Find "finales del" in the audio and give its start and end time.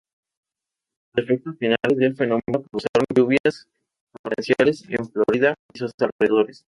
1.59-2.15